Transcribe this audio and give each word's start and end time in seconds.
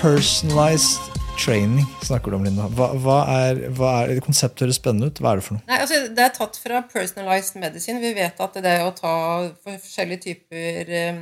Personalized 0.00 1.00
training 1.36 1.84
snakker 2.02 2.32
du 2.32 2.36
om, 2.38 2.44
Linda. 2.44 2.64
Hva, 2.72 2.86
hva, 2.96 3.16
er, 3.34 3.58
hva 3.76 3.90
er 4.06 4.20
Konseptet 4.24 4.62
høres 4.64 4.78
spennende 4.80 5.10
ut. 5.10 5.18
Hva 5.20 5.34
er 5.34 5.40
det 5.40 5.44
for 5.44 5.56
noe? 5.58 5.64
Nei, 5.68 5.80
altså, 5.84 5.98
det 6.16 6.22
er 6.24 6.30
tatt 6.32 6.54
fra 6.56 6.78
personalized 6.88 7.58
medicine. 7.60 8.00
Vi 8.00 8.12
vet 8.16 8.38
at 8.40 8.54
det 8.64 8.72
å 8.80 8.94
ta 8.96 9.12
forskjellige 9.66 10.22
typer 10.24 10.92
eh, 11.02 11.18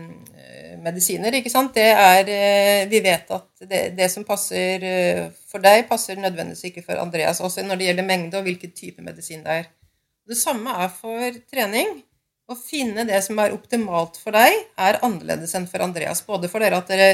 medisiner 0.84 1.34
ikke 1.40 1.50
sant? 1.50 1.72
Det 1.74 1.88
er, 1.90 2.30
eh, 2.30 2.84
Vi 2.92 3.00
vet 3.02 3.32
at 3.34 3.64
det, 3.64 3.80
det 3.98 4.08
som 4.12 4.26
passer 4.28 4.84
eh, 4.86 5.24
for 5.50 5.64
deg, 5.64 5.88
passer 5.90 6.20
nødvendigvis 6.22 6.68
ikke 6.70 6.84
for 6.86 7.02
Andreas. 7.02 7.42
Også 7.42 7.64
når 7.66 7.80
det 7.80 7.88
gjelder 7.88 8.06
mengde 8.06 8.38
og 8.38 8.46
hvilken 8.46 8.76
type 8.78 9.02
medisin 9.02 9.42
det 9.42 9.56
er. 9.64 9.66
Det 10.28 10.38
samme 10.38 10.76
er 10.84 10.92
for 10.94 11.40
trening. 11.50 11.96
Å 12.46 12.54
finne 12.54 13.02
det 13.10 13.18
som 13.26 13.42
er 13.42 13.58
optimalt 13.58 14.22
for 14.22 14.38
deg, 14.38 14.54
er 14.78 15.00
annerledes 15.02 15.58
enn 15.58 15.66
for 15.66 15.82
Andreas. 15.82 16.22
Både 16.30 16.46
for 16.52 16.62
dere 16.62 16.78
at 16.78 16.94
dere 16.94 17.10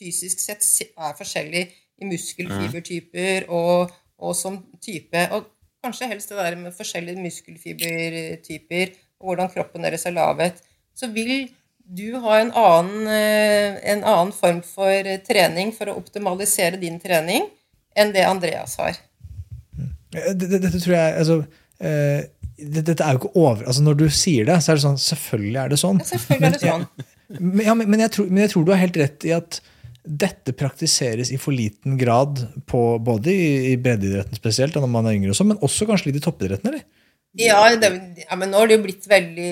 fysisk 0.00 0.40
sett 0.42 0.64
er 0.96 1.16
forskjellig 1.18 1.64
i 2.00 2.08
muskelfibertyper 2.08 3.48
og, 3.52 3.92
og 4.20 4.36
som 4.36 4.58
type. 4.82 5.26
Og 5.36 5.50
kanskje 5.84 6.08
helst 6.10 6.32
det 6.32 6.40
der 6.40 6.58
med 6.60 6.76
forskjellige 6.76 7.20
muskelfibertyper 7.20 8.94
og 9.20 9.30
hvordan 9.30 9.52
kroppen 9.52 9.84
deres 9.84 10.06
er 10.08 10.16
laget. 10.16 10.60
Så 10.96 11.10
vil 11.12 11.50
du 11.90 12.18
ha 12.22 12.40
en 12.40 12.52
annen, 12.54 13.06
eh, 13.10 13.78
en 13.92 14.04
annen 14.04 14.32
form 14.32 14.60
for 14.64 15.14
trening 15.26 15.72
for 15.76 15.90
å 15.90 15.96
optimalisere 16.00 16.80
din 16.80 17.00
trening 17.02 17.48
enn 17.98 18.12
det 18.14 18.26
Andreas 18.26 18.76
har. 18.80 18.98
Dette, 20.10 20.58
dette 20.58 20.78
tror 20.78 20.94
jeg 20.94 21.16
altså, 21.22 21.40
eh, 21.82 22.28
dette 22.60 22.96
er 23.02 23.16
jo 23.16 23.22
ikke 23.22 23.32
over... 23.38 23.64
Altså 23.66 23.82
Når 23.82 23.98
du 24.02 24.06
sier 24.12 24.46
det, 24.48 24.58
så 24.60 24.72
er 24.72 24.78
det 24.78 24.84
sånn 24.84 25.00
Selvfølgelig 25.00 25.60
er 25.62 25.72
det 25.72 25.80
sånn. 25.80 26.00
Ja, 26.02 26.08
selvfølgelig 26.12 26.48
er 26.48 26.56
det 26.56 26.62
sånn. 26.64 26.86
Men, 27.30 27.60
ja, 27.62 27.74
men, 27.78 27.86
men, 27.86 28.00
jeg 28.02 28.10
tror, 28.16 28.26
men, 28.26 28.42
jeg 28.42 28.50
tror, 28.50 28.64
du 28.66 28.72
har 28.74 28.80
helt 28.80 28.96
rett 28.98 29.26
i 29.28 29.34
at 29.36 29.60
dette 30.04 30.54
praktiseres 30.56 31.32
i 31.34 31.38
for 31.40 31.54
liten 31.54 31.98
grad 32.00 32.40
på, 32.68 32.80
både 33.04 33.32
i, 33.32 33.50
i 33.72 33.76
breddeidretten 33.80 34.38
spesielt, 34.38 34.78
når 34.78 34.90
man 34.90 35.08
er 35.10 35.18
yngre 35.18 35.34
også, 35.34 35.46
men 35.48 35.60
også 35.64 35.88
kanskje 35.88 36.10
litt 36.10 36.20
i 36.20 36.24
toppidretten? 36.24 36.72
eller? 36.72 36.86
Ja, 37.38 37.60
det, 37.78 37.90
ja, 38.24 38.36
men 38.38 38.50
nå 38.50 38.58
har 38.58 38.70
det 38.70 38.80
jo 38.80 38.84
blitt 38.88 39.04
veldig 39.06 39.50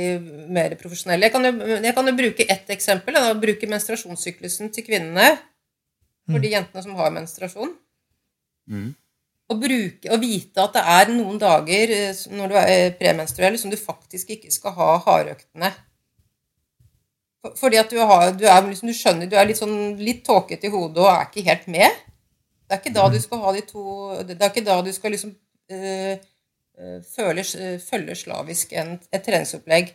mer 0.51 0.73
profesjonelle. 0.81 1.29
Jeg 1.29 1.35
kan 1.35 1.47
jo, 1.47 1.53
jeg 1.77 1.95
kan 1.95 2.11
jo 2.11 2.15
bruke 2.19 2.47
ett 2.51 2.73
eksempel. 2.75 3.15
Da, 3.15 3.37
bruke 3.39 3.69
menstruasjonssyklusen 3.71 4.73
til 4.75 4.87
kvinnene. 4.89 5.37
For 6.29 6.43
de 6.43 6.51
jentene 6.53 6.83
som 6.85 6.97
har 6.99 7.13
menstruasjon. 7.15 7.71
Mm. 8.69 8.89
Og, 9.49 9.61
bruke, 9.63 10.11
og 10.13 10.21
vite 10.21 10.61
at 10.61 10.75
det 10.77 10.83
er 10.93 11.13
noen 11.15 11.39
dager 11.41 11.95
når 12.37 12.51
du 12.51 12.57
er 12.61 12.91
premenstruell 12.99 13.57
som 13.61 13.73
du 13.73 13.79
faktisk 13.81 14.35
ikke 14.35 14.53
skal 14.53 14.75
ha 14.77 14.91
hardøktene. 15.07 15.71
Fordi 17.59 17.79
at 17.81 17.93
du, 17.93 17.99
har, 17.99 18.33
du, 18.37 18.45
er, 18.47 18.65
liksom, 18.67 18.91
du 18.91 18.97
skjønner, 18.97 19.31
du 19.31 19.37
er 19.39 19.49
litt, 19.49 19.61
sånn, 19.61 19.95
litt 20.03 20.25
tåkete 20.27 20.69
i 20.69 20.73
hodet 20.73 21.05
og 21.05 21.11
er 21.13 21.29
ikke 21.29 21.47
helt 21.49 21.69
med. 21.73 22.03
Det 22.69 22.77
er 22.77 22.83
ikke 22.83 22.97
da 22.99 23.07
du 23.13 23.17
skal 23.23 23.41
ha 23.45 23.53
de 23.57 23.63
to 23.65 23.85
Det 24.29 24.37
er 24.37 24.51
ikke 24.51 24.67
da 24.67 24.75
du 24.85 24.91
skal 24.93 25.15
liksom 25.15 25.33
øh, 25.73 26.27
føle, 27.15 27.45
følge 27.81 28.19
slavisk 28.23 28.75
en, 28.77 28.99
et 29.13 29.25
treningsopplegg. 29.25 29.95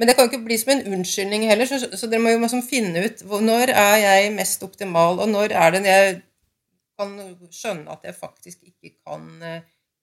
Men 0.00 0.08
det 0.08 0.16
kan 0.16 0.24
jo 0.24 0.32
ikke 0.32 0.46
bli 0.46 0.56
som 0.56 0.72
en 0.72 0.86
unnskyldning 0.96 1.44
heller, 1.50 1.68
så, 1.68 1.82
så 1.84 2.08
dere 2.08 2.22
må 2.24 2.32
jo 2.32 2.40
liksom 2.40 2.64
finne 2.64 3.02
ut 3.04 3.20
når 3.44 3.74
er 3.76 3.98
jeg 4.00 4.32
mest 4.32 4.64
optimal, 4.64 5.20
og 5.20 5.28
når 5.28 5.52
er 5.52 5.74
det 5.74 5.82
jeg 5.84 6.14
kan 6.96 7.12
skjønne 7.52 7.92
at 7.92 8.08
jeg 8.08 8.16
faktisk 8.16 8.62
ikke 8.70 8.94
kan 9.04 9.28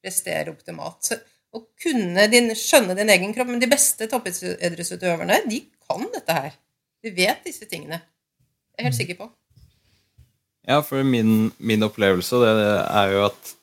prestere 0.03 0.53
optimalt. 0.53 1.01
Så, 1.09 1.17
å 1.55 1.63
kunne 1.81 2.27
din, 2.31 2.51
skjønne 2.57 2.95
din 2.97 3.11
egen 3.13 3.33
kropp. 3.35 3.49
Men 3.51 3.61
de 3.61 3.69
beste 3.71 4.07
toppidrettsutøverne, 4.11 5.41
de 5.49 5.63
kan 5.87 6.05
dette 6.13 6.35
her. 6.35 6.57
De 7.03 7.13
vet 7.15 7.45
disse 7.47 7.67
tingene. 7.69 8.01
Det 8.01 8.79
er 8.79 8.83
jeg 8.83 8.91
helt 8.91 8.99
sikker 8.99 9.19
på. 9.21 9.29
Ja, 10.69 10.81
for 10.85 11.01
min, 11.07 11.49
min 11.57 11.85
opplevelse 11.87 12.43
det 12.43 12.51
er 12.53 13.15
jo 13.15 13.23
at 13.29 13.55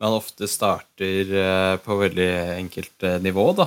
man 0.00 0.16
ofte 0.16 0.48
starter 0.48 1.34
på 1.84 1.96
veldig 2.00 2.30
enkelt 2.56 3.04
nivå, 3.20 3.50
da. 3.58 3.66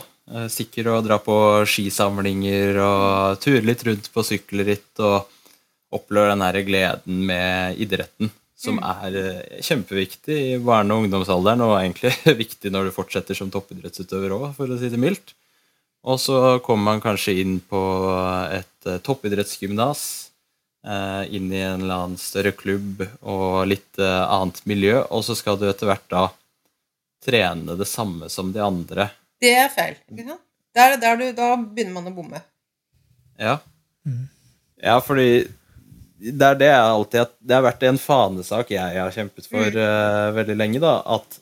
Sikker 0.49 0.87
å 0.89 1.01
dra 1.05 1.19
på 1.21 1.35
skisamlinger 1.69 2.79
og 2.81 3.41
ture 3.43 3.61
litt 3.61 3.83
rundt 3.85 4.07
på 4.09 4.23
sykkelritt 4.25 5.01
og 5.03 5.27
opplever 5.93 6.31
den 6.31 6.41
her 6.41 6.57
gleden 6.65 7.19
med 7.27 7.77
idretten, 7.83 8.31
som 8.63 8.79
er 8.79 9.17
kjempeviktig 9.63 10.37
i 10.53 10.59
barne- 10.63 10.95
og 10.95 11.05
ungdomsalderen, 11.05 11.63
og 11.65 11.77
egentlig 11.81 12.13
viktig 12.43 12.71
når 12.73 12.89
du 12.89 12.95
fortsetter 12.95 13.37
som 13.37 13.51
toppidrettsutøver 13.53 14.35
òg, 14.35 14.49
for 14.57 14.71
å 14.71 14.79
si 14.79 14.91
det 14.93 15.01
mildt. 15.01 15.35
Og 16.03 16.19
så 16.19 16.37
kommer 16.63 16.91
man 16.91 17.03
kanskje 17.03 17.37
inn 17.43 17.57
på 17.63 17.81
et 18.51 18.87
toppidrettsgymnas, 19.07 20.01
inn 21.31 21.47
i 21.47 21.61
en 21.63 21.85
eller 21.85 21.93
annen 21.95 22.19
større 22.19 22.51
klubb 22.59 23.05
og 23.21 23.61
litt 23.71 23.99
annet 24.03 24.59
miljø, 24.67 24.97
og 25.15 25.23
så 25.23 25.35
skal 25.39 25.55
du 25.59 25.63
etter 25.69 25.87
hvert 25.87 26.03
da 26.11 26.25
trene 27.23 27.77
det 27.79 27.87
samme 27.87 28.27
som 28.29 28.51
de 28.51 28.59
andre. 28.59 29.07
Det 29.39 29.53
er 29.55 29.71
feil. 29.71 29.95
Der, 30.75 30.97
der 30.99 31.19
du, 31.19 31.29
da 31.37 31.53
begynner 31.55 32.01
man 32.01 32.11
å 32.11 32.15
bomme. 32.15 32.43
Ja. 33.39 33.57
Ja, 34.83 34.97
fordi 34.99 35.45
det 36.23 36.47
er 36.47 36.59
det 36.59 36.69
jeg 36.69 36.95
alltid 36.95 37.35
Det 37.43 37.55
har 37.57 37.65
vært 37.65 37.85
en 37.87 37.99
fanesak 37.99 38.71
jeg 38.71 38.99
har 39.01 39.15
kjempet 39.15 39.47
for 39.49 39.75
uh, 39.75 40.31
veldig 40.37 40.55
lenge, 40.55 40.81
da. 40.83 40.97
At 41.17 41.39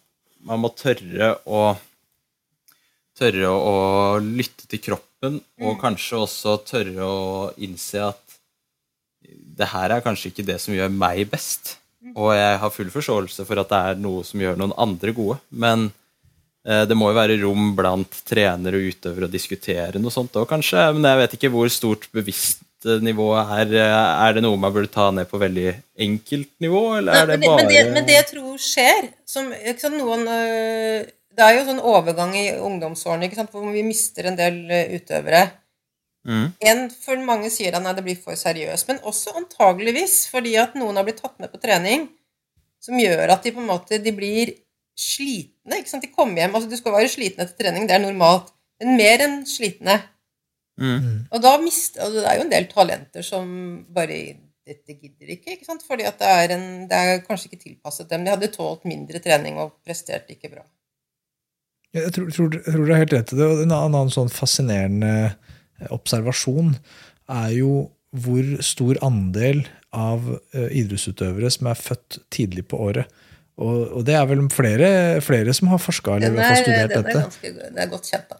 man 0.47 0.63
må 0.63 0.73
tørre 0.73 1.35
å 1.45 1.71
Tørre 3.21 3.49
å, 3.53 3.73
lytte 4.23 4.65
til 4.71 4.79
kroppen, 4.81 5.35
og 5.61 5.75
kanskje 5.81 6.21
også 6.23 6.55
tørre 6.65 7.05
å 7.05 7.25
innse 7.61 7.99
at 8.07 8.37
det 9.59 9.67
her 9.69 9.93
er 9.93 10.01
kanskje 10.01 10.31
ikke 10.31 10.45
det 10.47 10.55
som 10.63 10.73
gjør 10.73 10.89
meg 10.95 11.27
best. 11.29 11.75
Og 12.15 12.31
jeg 12.33 12.55
har 12.63 12.73
full 12.73 12.89
forståelse 12.89 13.45
for 13.45 13.61
at 13.61 13.69
det 13.69 13.81
er 13.91 14.01
noe 14.01 14.23
som 14.25 14.41
gjør 14.41 14.57
noen 14.57 14.73
andre 14.79 15.13
gode. 15.13 15.37
Men 15.53 15.89
eh, 16.65 16.87
det 16.89 16.97
må 16.97 17.11
jo 17.11 17.19
være 17.19 17.37
rom 17.43 17.75
blant 17.77 18.23
trenere 18.25 18.79
og 18.79 18.95
utøvere 18.95 19.29
å 19.29 19.35
diskutere 19.35 20.01
noe 20.01 20.15
sånt 20.15 20.39
òg, 20.39 20.47
kanskje. 20.49 20.87
Men 20.95 21.11
jeg 21.11 21.21
vet 21.21 21.37
ikke 21.37 21.53
hvor 21.53 21.69
stort 21.75 22.09
bevisst 22.15 22.63
nivået 23.03 23.53
er. 23.61 23.73
Er 23.81 24.35
det 24.35 24.43
noe 24.45 24.59
man 24.59 24.73
burde 24.73 24.91
ta 24.91 25.09
ned 25.13 25.29
på 25.29 25.39
veldig 25.41 25.73
enkelt 26.07 26.51
nivå, 26.63 26.83
eller 26.99 27.21
er 27.21 27.31
det 27.31 27.39
bare 27.43 27.61
men, 27.61 27.71
det, 27.71 27.81
men 27.93 28.07
det 28.07 28.17
jeg 28.17 28.27
tror 28.33 28.61
skjer 28.61 29.09
som, 29.27 29.49
sant, 29.77 29.97
noen, 29.97 30.27
øh, 30.27 31.09
Det 31.31 31.43
er 31.45 31.55
jo 31.55 31.67
sånn 31.69 31.79
overgang 31.79 32.33
i 32.35 32.47
ungdomsårene 32.59 33.29
ikke 33.29 33.39
sant, 33.39 33.53
hvor 33.53 33.63
vi 33.71 33.85
mister 33.87 34.27
en 34.27 34.35
del 34.35 34.57
utøvere. 34.97 35.45
Mm. 36.27 36.47
En 36.69 36.81
for 36.91 37.21
mange 37.25 37.49
sier 37.49 37.73
at 37.73 37.81
nei, 37.85 37.93
det 37.97 38.03
blir 38.05 38.19
for 38.19 38.37
seriøst, 38.37 38.89
men 38.89 38.99
også 39.07 39.33
antageligvis 39.39 40.25
fordi 40.33 40.57
at 40.59 40.75
noen 40.77 40.99
har 40.99 41.07
blitt 41.07 41.21
tatt 41.23 41.39
med 41.41 41.53
på 41.53 41.61
trening 41.63 42.09
som 42.81 42.97
gjør 42.99 43.31
at 43.33 43.45
de 43.45 43.53
på 43.53 43.61
en 43.61 43.69
måte 43.69 43.99
de 44.01 44.13
blir 44.15 44.53
slitne. 44.97 45.77
ikke 45.77 45.91
sant? 45.93 46.05
De 46.05 46.11
kommer 46.13 46.41
hjem, 46.41 46.55
altså 46.57 46.69
Du 46.69 46.77
skal 46.79 46.95
være 46.97 47.11
sliten 47.11 47.43
etter 47.43 47.57
trening, 47.57 47.87
det 47.89 47.97
er 47.97 48.03
normalt, 48.03 48.51
men 48.81 48.97
mer 48.99 49.25
enn 49.25 49.37
slitne. 49.49 49.99
Mm. 50.79 51.27
Og 51.29 51.41
da 51.43 51.57
mist, 51.61 51.97
altså 51.99 52.21
Det 52.21 52.29
er 52.29 52.37
jo 52.39 52.45
en 52.45 52.53
del 52.53 52.67
talenter 52.71 53.25
som 53.25 53.49
bare 53.93 54.21
dette 54.67 54.93
gidder 54.93 55.33
ikke, 55.33 55.55
ikke 55.55 55.67
sant? 55.67 55.83
fordi 55.87 56.05
at 56.07 56.19
det 56.21 56.29
er, 56.29 56.53
en, 56.55 56.67
det 56.89 56.97
er 56.97 57.23
kanskje 57.25 57.49
ikke 57.49 57.63
tilpasset 57.63 58.09
dem. 58.11 58.23
De 58.25 58.33
hadde 58.33 58.51
tålt 58.53 58.85
mindre 58.87 59.19
trening 59.23 59.57
og 59.61 59.73
presterte 59.85 60.35
ikke 60.35 60.51
bra. 60.53 60.63
Jeg 61.97 62.13
tror, 62.15 62.29
tror, 62.31 62.53
tror 62.63 62.85
du 62.85 62.93
har 62.93 63.01
helt 63.01 63.15
rett 63.17 63.33
i 63.33 63.39
det. 63.39 63.47
og 63.47 63.63
En 63.65 63.73
annen 63.75 64.13
sånn 64.13 64.31
fascinerende 64.31 65.33
observasjon 65.91 66.75
er 67.31 67.49
jo 67.57 67.73
hvor 68.11 68.47
stor 68.63 68.99
andel 69.03 69.63
av 69.95 70.23
eh, 70.53 70.69
idrettsutøvere 70.81 71.51
som 71.51 71.69
er 71.71 71.79
født 71.79 72.21
tidlig 72.31 72.65
på 72.71 72.79
året. 72.83 73.11
Og, 73.61 73.97
og 73.99 74.05
det 74.07 74.15
er 74.17 74.27
vel 74.29 74.45
flere, 74.53 74.89
flere 75.23 75.53
som 75.55 75.71
har 75.71 75.81
forska 75.81 76.17
eller 76.17 76.31
Den 76.31 76.43
har 76.43 76.55
er, 76.55 76.63
studert 76.63 76.93
den 76.93 76.99
er, 76.99 77.03
dette. 77.03 77.19
ganske, 77.19 77.53
det 77.75 77.83
er 77.83 77.91
godt 77.91 78.09
kjent, 78.11 78.31
da. 78.31 78.39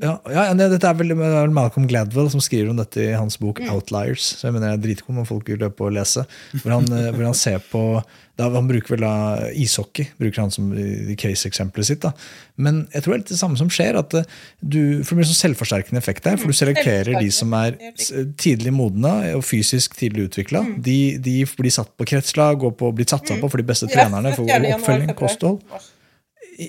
Ja, 0.00 0.14
ja 0.32 0.46
det, 0.56 0.70
dette 0.72 0.88
er 0.88 0.96
vel, 0.96 1.12
Malcolm 1.52 1.84
Gladwell 1.84 2.30
som 2.32 2.40
skriver 2.40 2.70
om 2.72 2.78
dette 2.80 3.02
i 3.02 3.12
hans 3.12 3.36
bok 3.36 3.60
Mm. 3.60 3.68
'Outliers'. 3.68 4.24
Så 4.38 4.46
jeg 4.48 4.54
mener 4.54 4.70
jeg 4.72 4.78
er 4.78 4.82
dritgod 4.86 5.18
om 5.20 5.26
folk 5.28 5.48
vil 5.48 5.58
løpe 5.60 5.84
og 5.84 5.92
lese. 5.92 6.24
Hvor 6.62 6.72
han, 6.72 6.86
eh, 6.96 7.10
hvor 7.12 7.24
han 7.28 7.34
ser 7.36 7.58
på 7.58 8.02
da, 8.38 8.48
Han 8.48 8.66
bruker 8.66 8.96
vel 8.96 9.00
da 9.04 9.50
ishockey 9.52 10.06
bruker 10.18 10.40
han 10.40 10.50
som 10.50 10.72
case-eksempelet 11.20 11.84
sitt. 11.84 12.00
da. 12.00 12.12
Men 12.56 12.88
jeg 12.94 13.02
tror 13.02 13.12
det 13.12 13.18
er 13.18 13.18
litt 13.18 13.28
det 13.28 13.38
samme 13.38 13.58
som 13.58 13.68
skjer. 13.68 13.98
at 13.98 14.14
eh, 14.14 14.24
du, 14.64 15.04
for 15.04 15.14
Det 15.14 15.20
blir 15.20 15.30
sånn 15.34 15.54
selvforsterkende 15.54 15.98
effekt 16.00 16.24
der. 16.24 16.38
For 16.38 16.46
du 16.46 16.56
selekterer 16.56 17.20
de 17.20 17.30
som 17.30 17.52
er 17.52 17.76
tidlig 18.40 18.72
modne 18.72 19.34
og 19.36 19.44
fysisk 19.44 19.94
tidlig 19.94 20.30
utvikla. 20.30 20.64
Mm. 20.64 20.82
De, 20.82 21.18
de 21.18 21.44
blir 21.44 21.70
satt 21.70 21.92
på 21.98 22.08
kretslag 22.08 22.64
og 22.64 22.78
på, 22.78 22.88
satt 23.04 23.20
satsa 23.28 23.36
på 23.36 23.50
for 23.50 23.58
de 23.60 23.68
beste 23.68 23.84
er 23.90 23.92
trenerne. 23.92 24.34
for 24.34 24.48
oppfølging, 24.48 25.14
kosthold. 25.14 25.60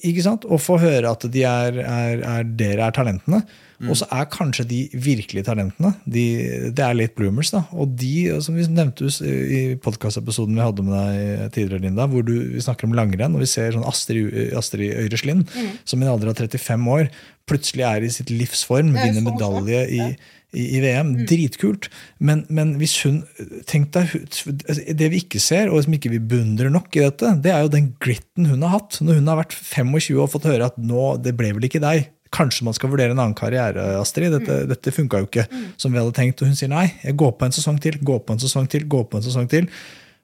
Ikke 0.02 0.24
sant? 0.26 0.46
Og 0.46 0.62
få 0.62 0.80
høre 0.82 1.12
at 1.14 1.26
de 1.32 1.44
er, 1.48 1.78
er, 1.84 2.24
er 2.24 2.44
dere 2.60 2.88
er 2.88 2.96
talentene. 2.96 3.44
Mm. 3.84 3.90
Og 3.92 3.98
så 4.00 4.06
er 4.16 4.28
kanskje 4.32 4.64
de 4.70 4.78
virkelige 4.94 5.44
talentene 5.44 5.90
de, 6.08 6.22
Det 6.72 6.84
er 6.86 6.94
late 6.96 7.18
bloomers. 7.18 7.50
da. 7.52 7.64
Og 7.76 7.96
de, 8.00 8.12
som 8.46 8.56
vi 8.56 8.64
nevnte 8.70 9.10
i 9.28 9.76
podkastepisoden 9.84 10.56
vi 10.56 10.64
hadde 10.64 10.86
med 10.88 10.94
deg 10.96 11.52
tidligere, 11.58 11.84
Linda, 11.84 12.06
hvor 12.08 12.24
du, 12.24 12.32
vi 12.54 12.64
snakker 12.64 12.88
om 12.88 12.96
langrenn, 12.96 13.36
og 13.36 13.44
vi 13.44 13.50
ser 13.50 13.74
sånn 13.76 13.84
Astrid, 13.90 14.32
Astrid 14.56 14.94
Øyreslind, 15.04 15.44
Mm. 15.54 15.74
som 15.86 16.00
i 16.02 16.06
en 16.06 16.14
alder 16.14 16.30
av 16.32 16.36
35 16.40 16.88
år 16.94 17.10
plutselig 17.50 17.84
er 17.84 18.04
i 18.08 18.10
sitt 18.14 18.30
livs 18.32 18.64
form, 18.64 18.96
er 18.96 19.10
vinner 19.12 19.26
medalje 19.34 19.82
i, 19.90 20.00
i, 20.00 20.16
i 20.54 20.80
VM. 20.84 21.14
Mm. 21.14 21.26
Dritkult. 21.30 21.90
Men, 22.20 22.46
men 22.54 22.76
hvis 22.82 22.96
hun 23.06 23.22
Tenk 23.70 23.92
deg 23.96 24.12
Det 24.96 25.10
vi 25.12 25.22
ikke 25.24 25.42
ser, 25.42 25.72
og 25.72 25.84
som 25.86 25.96
ikke 25.96 26.12
vi 26.14 26.22
beundrer 26.22 26.72
nok 26.74 26.94
i 26.98 27.04
dette, 27.04 27.34
det 27.44 27.54
er 27.54 27.64
jo 27.66 27.72
den 27.74 27.94
glitten 28.04 28.50
hun 28.50 28.66
har 28.66 28.78
hatt. 28.78 29.00
Når 29.02 29.22
hun 29.22 29.32
har 29.32 29.40
vært 29.44 29.56
25 29.58 30.20
og 30.20 30.32
fått 30.34 30.50
høre 30.50 30.70
at 30.70 30.78
nå, 30.82 31.16
det 31.24 31.36
ble 31.40 31.54
vel 31.58 31.70
ikke 31.70 31.82
deg. 31.84 32.12
Kanskje 32.34 32.66
man 32.66 32.74
skal 32.74 32.90
vurdere 32.90 33.14
en 33.14 33.22
annen 33.22 33.38
karriere, 33.38 33.92
Astrid. 34.00 34.34
Dette, 34.34 34.64
dette 34.70 34.94
funka 34.94 35.22
jo 35.22 35.30
ikke 35.30 35.46
som 35.78 35.94
vi 35.94 36.02
hadde 36.02 36.16
tenkt. 36.18 36.42
Og 36.42 36.50
hun 36.50 36.58
sier 36.58 36.72
nei, 36.72 36.88
jeg 37.04 37.18
går 37.20 37.36
på 37.38 37.50
en 37.50 37.56
sesong 37.56 37.78
til, 37.82 38.00
går 38.02 38.24
på 38.26 38.38
en 38.38 38.42
sesong 38.42 38.70
til, 38.72 38.88
går 38.90 39.06
på 39.12 39.20
en 39.20 39.28
sesong 39.28 39.50
til. 39.52 39.70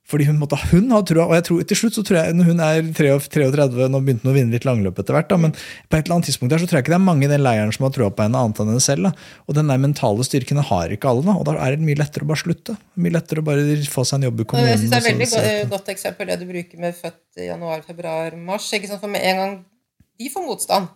Fordi 0.10 0.26
hun, 0.26 0.40
måtte, 0.42 0.58
hun 0.72 0.88
har 0.90 1.04
trua, 1.06 1.28
og 1.28 1.36
jeg 1.38 1.44
tror, 1.46 1.60
til 1.70 1.78
slutt 1.78 1.98
så 2.00 2.02
tror 2.08 2.18
jeg, 2.18 2.34
når 2.34 2.48
hun 2.50 2.62
er 2.66 2.80
33, 2.98 3.90
nå 3.94 4.00
begynte 4.02 4.26
hun 4.26 4.32
å 4.32 4.34
vinne 4.34 4.56
litt 4.56 4.66
langløp 4.66 4.98
etter 5.04 5.14
hvert, 5.14 5.28
da, 5.30 5.38
men 5.38 5.52
på 5.54 6.00
et 6.00 6.00
eller 6.08 6.16
annet 6.16 6.30
tidspunkt 6.32 6.50
der 6.56 6.64
så 6.64 6.66
tror 6.70 6.80
jeg 6.80 6.86
ikke 6.88 6.94
det 6.96 6.98
er 6.98 7.04
mange 7.06 7.28
i 7.28 7.30
den 7.30 7.44
leiren 7.46 7.70
som 7.76 7.86
har 7.86 7.94
trua 7.94 8.10
på 8.10 8.26
henne 8.26 8.42
annet 8.42 8.62
enn 8.64 8.72
henne 8.74 8.82
selv. 8.82 9.06
Da. 9.12 9.28
Og 9.46 9.58
den 9.60 9.70
der 9.70 9.84
mentale 9.84 10.26
styrken 10.26 10.64
har 10.72 10.96
ikke 10.96 11.12
alle, 11.12 11.28
da, 11.30 11.36
og 11.38 11.46
da 11.46 11.56
er 11.62 11.78
det 11.78 11.86
mye 11.86 12.00
lettere 12.02 12.26
å 12.26 12.32
bare 12.32 12.42
slutte. 12.42 12.76
Mye 12.98 13.14
lettere 13.14 13.44
å 13.44 13.48
bare 13.52 13.78
få 13.94 14.08
seg 14.10 14.18
en 14.18 14.28
jobb 14.32 14.42
i 14.42 14.48
kommunen. 14.50 14.72
jeg 14.74 14.82
synes 14.82 14.96
det 14.96 15.02
er 15.04 15.08
veldig 15.12 15.30
sånn, 15.36 15.48
go 15.70 15.76
godt 15.78 15.94
eksempel 15.94 16.34
det 16.34 16.40
du 16.42 16.48
bruker 16.50 16.82
med 16.88 16.98
født 16.98 17.44
i 17.46 17.52
januar, 17.52 17.86
februar, 17.86 18.40
mars. 18.50 18.72
Ikke 18.74 18.90
sant? 18.90 19.04
For 19.06 19.14
med 19.14 19.22
en 19.30 19.44
gang 19.44 19.56
de 20.20 20.34
får 20.34 20.48
motstand, 20.50 20.90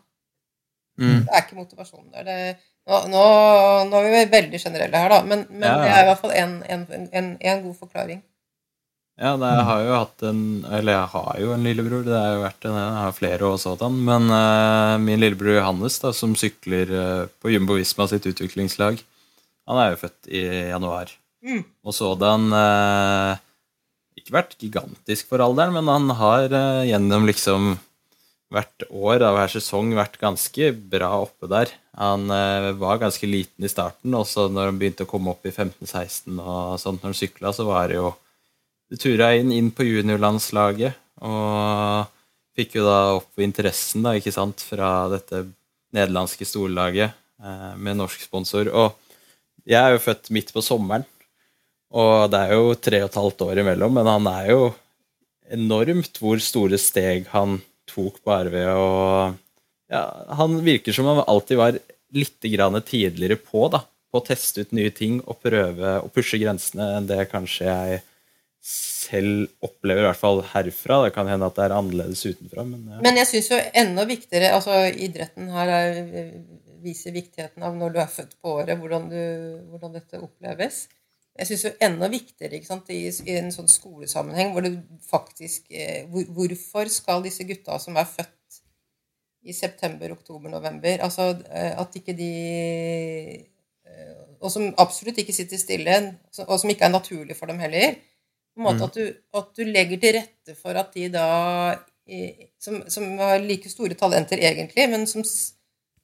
Mm. 0.93 1.23
det 1.25 1.31
er 1.33 1.41
ikke 1.41 1.55
motivasjonen 1.57 2.11
der. 2.13 2.25
Det, 2.27 2.57
nå, 2.85 2.97
nå, 3.09 3.21
nå 3.89 3.97
er 3.97 4.11
vi 4.13 4.19
veldig 4.29 4.59
generelle 4.61 4.99
her, 5.01 5.09
da, 5.09 5.23
men, 5.25 5.45
men 5.49 5.65
Ja, 5.65 5.71
ja. 5.73 5.81
det 5.81 5.93
er 5.95 6.03
i 6.03 6.09
hvert 6.11 6.21
fall 6.21 6.33
en, 6.37 6.51
en, 6.69 6.83
en, 7.09 7.29
en 7.41 7.63
god 7.63 7.77
forklaring. 7.79 8.19
Ja, 9.13 9.35
det, 9.37 9.45
jeg 9.45 9.65
har 9.67 9.81
jo 9.85 9.93
hatt 9.93 10.23
en 10.25 10.39
Eller 10.73 10.95
jeg 10.95 11.09
har 11.11 11.35
jo 11.37 11.51
en 11.53 11.65
lillebror. 11.67 12.01
Det 12.07 12.17
har 12.17 12.31
jo 12.33 12.43
vært 12.47 12.65
en, 12.65 12.77
jeg 12.79 12.97
har 12.97 13.15
flere 13.17 13.49
og 13.51 13.59
sådan. 13.61 13.99
Men 14.09 14.29
uh, 14.33 14.97
min 15.01 15.21
lillebror 15.21 15.59
Johannes, 15.59 15.99
da, 16.01 16.13
som 16.17 16.33
sykler 16.39 16.93
uh, 16.93 17.29
på 17.43 17.53
Jumbo 17.53 17.77
Visma 17.77 18.09
sitt 18.09 18.25
utviklingslag, 18.31 19.01
han 19.69 19.79
er 19.79 19.93
jo 19.93 20.01
født 20.01 20.31
i 20.33 20.43
januar. 20.73 21.13
Mm. 21.45 21.61
Og 21.83 21.95
sådan 21.95 22.49
uh, 22.55 23.37
Ikke 24.17 24.37
vært 24.39 24.57
gigantisk 24.59 25.29
for 25.29 25.43
alderen, 25.45 25.75
men 25.77 25.91
han 25.91 26.17
har 26.17 26.49
uh, 26.49 26.83
gjennom 26.87 27.29
liksom 27.29 27.75
hvert 28.53 28.85
år 28.89 29.23
av 29.25 29.37
hver 29.37 29.51
sesong 29.55 29.93
vært 29.97 30.19
ganske 30.21 30.69
bra 30.93 31.09
oppe 31.23 31.49
der. 31.49 31.71
Han 31.97 32.29
eh, 32.33 32.71
var 32.77 33.01
ganske 33.01 33.27
liten 33.29 33.65
i 33.65 33.71
starten, 33.71 34.13
og 34.17 34.27
så 34.29 34.47
når 34.49 34.69
han 34.69 34.79
begynte 34.81 35.07
å 35.07 35.09
komme 35.09 35.33
opp 35.33 35.45
i 35.45 35.53
15-16 35.53 36.37
og 36.37 36.77
sånt 36.81 37.01
når 37.01 37.11
han 37.11 37.17
sykla, 37.17 37.53
så 37.53 37.65
var 37.67 37.89
det 37.89 37.99
jo 37.99 38.11
tura 38.99 39.33
inn, 39.37 39.51
inn 39.55 39.71
på 39.73 39.85
juniorlandslaget, 39.87 40.99
og 41.23 42.09
fikk 42.57 42.77
jo 42.77 42.85
da 42.85 42.97
opp 43.17 43.41
interessen 43.41 44.05
da, 44.05 44.15
ikke 44.17 44.33
sant, 44.35 44.61
fra 44.65 45.07
dette 45.13 45.45
nederlandske 45.93 46.45
storlaget 46.47 47.09
eh, 47.13 47.73
med 47.77 47.99
norsk 47.99 48.25
sponsor. 48.25 48.69
Og 48.69 48.93
jeg 49.69 49.79
er 49.79 49.95
jo 49.95 50.03
født 50.03 50.31
midt 50.35 50.53
på 50.53 50.63
sommeren, 50.65 51.05
og 51.93 52.31
det 52.33 52.41
er 52.41 52.55
jo 52.57 52.73
tre 52.81 53.03
og 53.03 53.11
et 53.11 53.19
halvt 53.19 53.45
år 53.45 53.61
imellom, 53.61 53.93
men 53.99 54.09
han 54.09 54.29
er 54.31 54.49
jo 54.51 54.61
enormt 55.53 56.17
hvor 56.21 56.41
store 56.41 56.79
steg 56.81 57.27
han 57.33 57.59
tok 57.89 58.21
bare 58.25 58.49
ved 58.53 58.69
å 58.71 58.87
ja, 59.91 60.03
Han 60.39 60.61
virker 60.65 60.95
som 60.95 61.09
han 61.09 61.21
alltid 61.27 61.59
var 61.59 61.77
litt 62.13 62.39
tidligere 62.41 63.37
på, 63.37 63.67
da, 63.69 63.83
på 63.83 64.21
å 64.21 64.25
teste 64.25 64.63
ut 64.63 64.73
nye 64.73 64.93
ting 64.95 65.19
og 65.21 65.41
prøve 65.43 65.99
å 66.01 66.09
pushe 66.13 66.39
grensene 66.41 66.95
enn 66.97 67.09
det 67.09 67.27
kanskje 67.31 67.67
jeg 67.67 68.01
selv 68.63 69.49
opplever, 69.65 70.05
i 70.05 70.07
hvert 70.07 70.19
fall 70.19 70.41
herfra. 70.53 71.01
Det 71.03 71.13
kan 71.15 71.27
hende 71.27 71.47
at 71.49 71.57
det 71.57 71.65
er 71.65 71.75
annerledes 71.75 72.23
utenfra, 72.23 72.63
men 72.67 72.85
ja. 72.87 72.99
Men 73.03 73.19
jeg 73.19 73.29
syns 73.29 73.49
jo 73.51 73.59
enda 73.83 74.05
viktigere 74.07 74.53
altså 74.55 74.77
Idretten 74.87 75.49
her 75.51 75.71
er, 75.75 75.97
viser 76.83 77.15
viktigheten 77.15 77.63
av 77.65 77.75
når 77.79 77.95
du 77.95 77.99
er 78.03 78.11
født 78.11 78.37
på 78.39 78.53
året, 78.61 78.77
hvordan, 78.79 79.09
du, 79.11 79.19
hvordan 79.71 79.97
dette 79.97 80.21
oppleves. 80.23 80.85
Jeg 81.33 81.49
syns 81.49 81.65
jo 81.65 81.73
enda 81.83 82.07
viktigere 82.13 82.61
sant, 82.63 82.91
i, 82.93 83.07
i 83.09 83.35
en 83.39 83.51
sånn 83.51 83.71
skolesammenheng 83.71 84.53
hvor 84.53 84.63
det 84.63 84.75
faktisk 85.07 85.71
eh, 85.73 86.05
hvor, 86.11 86.27
Hvorfor 86.37 86.91
skal 86.93 87.25
disse 87.25 87.47
gutta 87.49 87.79
som 87.81 87.97
er 87.97 88.07
født 88.07 88.59
i 89.43 89.55
september, 89.55 90.13
oktober, 90.13 90.47
november 90.53 91.01
altså 91.03 91.33
eh, 91.49 91.73
At 91.81 91.97
ikke 91.97 92.13
de 92.15 92.29
eh, 93.41 94.13
Og 94.39 94.53
som 94.53 94.69
absolutt 94.79 95.19
ikke 95.19 95.35
sitter 95.35 95.59
stille, 95.59 95.97
og 96.45 96.55
som 96.61 96.71
ikke 96.71 96.85
er 96.85 96.93
naturlig 96.93 97.35
for 97.39 97.49
dem 97.49 97.59
heller. 97.63 97.97
På 98.53 98.61
en 98.61 98.67
måte 98.67 98.85
at, 98.85 98.93
du, 98.93 99.15
at 99.39 99.47
du 99.57 99.63
legger 99.65 99.99
til 100.01 100.13
rette 100.19 100.55
for 100.59 100.77
at 100.77 100.93
de 100.93 101.07
da 101.09 101.27
som, 102.59 102.81
som 102.91 103.05
har 103.17 103.39
like 103.39 103.69
store 103.71 103.95
talenter 103.95 104.37
egentlig, 104.43 104.89
men 104.91 105.05
som, 105.07 105.23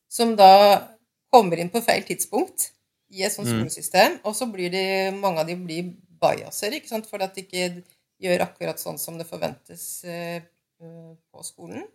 som 0.09 0.35
da 0.39 0.87
kommer 1.29 1.59
inn 1.59 1.69
på 1.73 1.81
feil 1.85 2.05
tidspunkt 2.07 2.71
i 3.11 3.23
et 3.25 3.33
sånt 3.33 3.47
Mm. 3.49 3.59
skolesystem, 3.59 4.19
og 4.23 4.35
så 4.37 4.45
blir 4.51 4.69
de, 4.71 4.83
mange 5.17 5.41
av 5.43 5.47
de 5.49 5.55
blir 5.59 5.91
bajaser, 6.21 6.73
ikke 6.77 6.87
sant, 6.91 7.07
fordi 7.09 7.23
at 7.27 7.35
de 7.35 7.41
ikke 7.45 7.83
gjør 8.21 8.43
akkurat 8.45 8.79
sånn 8.81 8.97
som 9.01 9.17
det 9.17 9.27
forventes 9.27 10.03
eh, 10.05 10.41
eh, 10.81 11.13
på 11.31 11.43
skolen. 11.43 11.85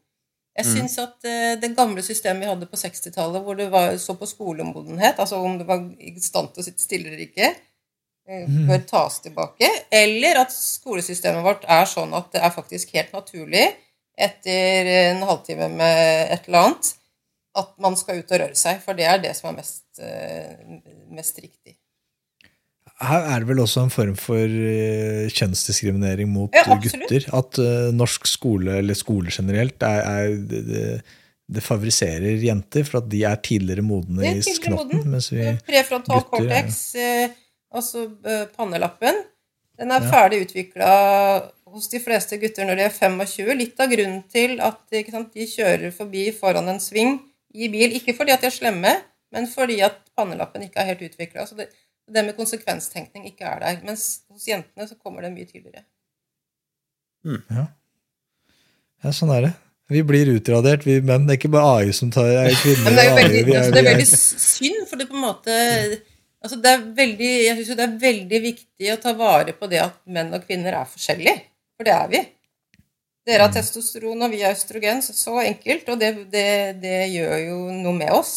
Jeg 0.57 0.67
Mm. 0.67 0.73
syns 0.77 0.99
at 1.03 1.25
eh, 1.27 1.57
det 1.61 1.75
gamle 1.77 2.03
systemet 2.03 2.45
vi 2.45 2.51
hadde 2.53 2.67
på 2.71 2.77
60-tallet, 2.79 3.43
hvor 3.43 3.57
det 3.59 3.71
var, 3.73 3.97
så 3.99 4.15
på 4.19 4.27
skolemodenhet, 4.27 5.19
altså 5.19 5.37
om 5.43 5.59
det 5.59 5.67
var 5.67 5.83
i 5.99 6.13
stand 6.21 6.53
til 6.55 6.63
å 6.63 6.67
sitte 6.69 6.83
stille 6.83 7.09
eller 7.11 7.25
ikke, 7.27 7.55
bør 8.27 8.85
tas 8.89 9.21
tilbake. 9.25 9.69
Eller 9.93 10.41
at 10.45 10.53
skolesystemet 10.55 11.45
vårt 11.45 11.65
er 11.69 11.87
sånn 11.91 12.15
at 12.17 12.31
det 12.35 12.43
er 12.45 12.55
faktisk 12.55 12.95
helt 12.97 13.13
naturlig 13.17 13.67
etter 14.15 14.91
en 15.11 15.25
halvtime 15.27 15.69
med 15.75 16.35
et 16.35 16.45
eller 16.49 16.69
annet 16.69 16.93
at 17.59 17.71
man 17.83 17.95
skal 17.99 18.19
ut 18.23 18.33
og 18.35 18.41
røre 18.43 18.59
seg. 18.59 18.81
For 18.83 18.99
det 18.99 19.07
er 19.11 19.21
det 19.23 19.35
som 19.39 19.53
er 19.53 19.59
mest, 19.61 19.85
eh, 20.03 20.79
mest 21.15 21.39
riktig. 21.43 21.77
Her 23.05 23.27
er 23.27 23.43
det 23.43 23.49
vel 23.51 23.61
også 23.63 23.83
en 23.83 23.91
form 23.91 24.15
for 24.19 24.39
eh, 24.47 25.27
kjønnsdiskriminering 25.35 26.29
mot 26.31 26.55
Ja, 26.55 26.63
eh, 26.67 26.81
gutter. 26.85 27.27
At 27.35 27.59
eh, 27.59 27.91
norsk 27.95 28.27
skole, 28.31 28.79
eller 28.79 28.95
skole 28.99 29.35
generelt, 29.35 29.83
er, 29.83 30.03
er 30.07 30.37
det, 30.51 30.65
det, 31.51 31.63
favoriserer 31.63 32.39
jenter 32.47 32.87
for 32.87 33.01
at 33.03 33.09
de 33.11 33.25
er 33.27 33.41
tidligere 33.43 33.83
modne 33.87 34.23
i 34.31 34.39
knotten. 34.43 34.77
moden. 34.79 35.11
Mens 35.11 35.31
vi, 35.35 35.49
Prefrontal 35.67 36.23
gutter 36.23 36.47
er- 36.47 36.63
cortex, 36.63 36.95
eh, 36.95 37.35
altså 37.75 38.07
pannelappen, 38.57 39.23
den 39.79 39.91
er 39.91 40.01
Ja. 40.05 40.11
ferdig 40.11 40.45
utvikla 40.47 40.91
hos 41.75 41.89
de 41.91 41.99
fleste 41.99 42.39
gutter 42.39 42.67
når 42.69 42.77
de 42.79 42.85
er 42.87 42.95
25. 42.95 43.55
Litt 43.59 43.81
av 43.83 43.91
grunnen 43.91 44.21
til 44.31 44.61
at 44.63 44.79
ikke 44.95 45.11
sant, 45.17 45.33
de 45.35 45.47
kjører 45.51 45.91
forbi 45.93 46.29
foran 46.37 46.69
en 46.71 46.79
sving 46.83 47.17
i 47.55 47.69
bil, 47.69 47.91
ikke 47.99 48.15
fordi 48.17 48.33
at 48.35 48.41
de 48.45 48.47
er 48.51 48.55
slemme, 48.55 48.93
men 49.35 49.49
fordi 49.51 49.81
at 49.83 49.99
pannelappen 50.17 50.63
ikke 50.63 50.79
er 50.83 50.93
helt 50.93 51.03
utvikla. 51.09 51.47
Så 51.47 51.57
det, 51.59 51.69
det 52.11 52.25
med 52.25 52.37
konsekvenstenkning 52.39 53.27
ikke 53.27 53.45
er 53.51 53.59
der. 53.65 53.81
Mens 53.87 54.21
hos 54.31 54.47
jentene 54.47 54.87
så 54.87 54.95
kommer 55.03 55.23
det 55.27 55.33
mye 55.35 55.47
tidligere. 55.51 55.85
ja, 59.05 59.13
sånn 59.13 59.33
er 59.35 59.49
det. 59.49 59.53
Vi 59.93 60.01
blir 60.07 60.31
utradert, 60.33 60.87
vi 60.89 61.01
menn. 61.05 61.27
Det 61.27 61.35
er 61.35 61.39
ikke 61.43 61.53
bare 61.53 61.71
AI 61.85 61.93
som 61.97 62.11
tar 62.13 62.31
er 62.31 62.55
kvinner. 62.57 62.87
Men 62.87 62.95
det 62.97 63.03
er 63.03 63.09
jo 63.09 63.17
veldig, 63.19 63.43
altså, 63.59 63.73
det 63.75 63.81
er 63.83 63.89
veldig 63.91 64.07
synd, 64.09 64.87
for 64.89 65.01
det 65.01 65.09
på 65.11 65.19
en 65.19 65.25
måte 65.27 65.57
altså 66.45 66.61
det 66.61 66.71
er 66.71 66.87
veldig, 67.01 67.33
Jeg 67.47 67.57
syns 67.59 67.79
det 67.79 67.87
er 67.87 67.99
veldig 68.05 68.41
viktig 68.45 68.93
å 68.93 69.01
ta 69.03 69.15
vare 69.17 69.57
på 69.57 69.69
det 69.73 69.83
at 69.83 70.01
menn 70.07 70.33
og 70.37 70.45
kvinner 70.47 70.77
er 70.77 70.89
forskjellige. 70.91 71.41
For 71.75 71.89
det 71.89 71.95
er 71.97 72.11
vi. 72.13 72.23
Dere 73.25 73.47
har 73.47 73.53
testosteron, 73.55 74.21
og 74.27 74.33
vi 74.35 74.43
har 74.45 74.53
østrogen. 74.53 75.01
Så, 75.03 75.17
så 75.17 75.39
enkelt. 75.43 75.89
Og 75.89 76.01
det, 76.01 76.11
det, 76.33 76.49
det, 76.83 76.99
gjør 77.15 77.39
jo 77.47 77.59
noe 77.73 77.97
med 77.97 78.13
oss. 78.13 78.35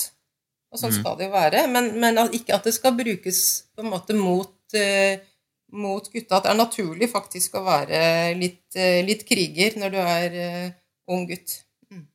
Og 0.72 0.80
sånn 0.80 0.96
skal 0.96 1.18
det 1.20 1.28
jo 1.28 1.36
være. 1.36 1.66
Men, 1.72 1.92
men 2.00 2.20
at, 2.24 2.36
ikke 2.36 2.56
at 2.56 2.68
det 2.68 2.76
skal 2.76 2.96
brukes 2.96 3.42
på 3.76 3.84
en 3.84 3.92
måte 3.92 4.16
mot, 4.18 4.56
uh, 4.80 5.20
mot 5.76 6.08
gutta. 6.08 6.40
At 6.40 6.48
det 6.48 6.54
er 6.54 6.60
naturlig 6.60 7.12
faktisk 7.12 7.60
å 7.60 7.66
være 7.68 8.02
litt, 8.40 8.64
uh, 8.80 9.00
litt 9.08 9.28
kriger 9.28 9.76
når 9.82 9.96
du 9.96 10.00
er 10.04 10.40
uh, 10.40 10.74
ung 11.12 11.28
gutt. 11.28 11.60
Mm. 11.92 12.08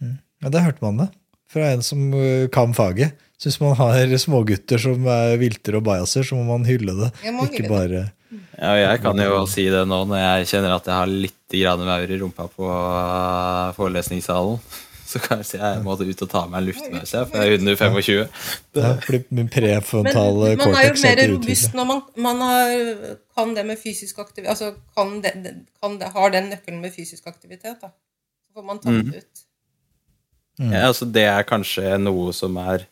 Mm. 0.00 0.18
Ja, 0.44 0.52
det 0.56 0.66
hørte 0.70 0.88
man 0.88 1.04
det. 1.04 1.10
Fra 1.52 1.70
en 1.72 1.84
som 1.86 2.10
kan 2.52 2.74
faget. 2.74 3.14
Så 3.36 3.50
hvis 3.50 3.60
man 3.60 3.76
har 3.78 4.10
smågutter 4.18 4.80
som 4.80 5.06
er 5.12 5.36
vilter 5.40 5.76
og 5.78 5.84
bajaser, 5.86 6.24
så 6.26 6.38
må 6.38 6.46
man 6.48 6.64
hylle 6.68 6.94
det. 6.96 7.10
Ikke 7.46 7.68
bare 7.68 8.06
ja, 8.56 8.72
jeg 8.80 9.02
kan 9.04 9.20
jo 9.20 9.44
si 9.50 9.66
det 9.70 9.84
nå 9.88 10.00
når 10.08 10.20
jeg 10.22 10.48
kjenner 10.54 10.76
at 10.78 10.88
jeg 10.88 10.96
har 10.96 11.10
litt 11.10 11.56
maur 11.86 12.10
i 12.10 12.18
rumpa 12.18 12.48
på 12.50 12.66
uh, 12.66 13.70
forelesningssalen. 13.76 14.58
Så 15.06 15.20
kanskje 15.22 15.60
jeg 15.60 15.82
måtte 15.84 16.02
ut 16.02 16.22
og 16.24 16.30
ta 16.32 16.40
meg 16.50 16.58
en 16.58 16.64
luftmause, 16.66 17.20
for 17.30 17.38
jeg 17.38 17.52
er 17.52 17.60
under 17.60 17.76
25. 17.78 18.40
Ja, 18.74 18.88
fordi 19.04 19.20
min 19.38 19.50
prefrontale 19.54 20.48
Men 20.56 20.62
man 20.64 20.78
er 20.80 20.88
jo 20.88 20.96
mer 21.04 21.22
robust 21.30 21.76
når 21.78 21.86
man, 21.92 22.00
man 22.24 22.42
har, 22.42 22.72
kan 23.38 23.54
det 23.54 23.62
med 23.68 23.78
fysisk 23.78 24.18
aktivitet 24.18 24.50
Altså 24.50 24.72
kan 24.98 25.14
det, 25.22 25.54
kan 25.78 25.94
det, 26.00 26.10
har 26.10 26.34
den 26.34 26.50
nøkkelen 26.50 26.82
med 26.82 26.96
fysisk 26.96 27.30
aktivitet, 27.30 27.78
da. 27.84 27.92
Så 28.42 28.58
får 28.58 28.66
man 28.66 28.82
tatt 28.82 28.98
det 28.98 29.06
mm. 29.06 29.14
ut. 29.14 29.46
Mm. 30.58 30.72
Ja, 30.72 30.86
altså 30.88 31.08
det 31.08 31.26
er 31.28 31.46
kanskje 31.48 31.96
noe 32.00 32.32
som 32.36 32.56
er 32.62 32.86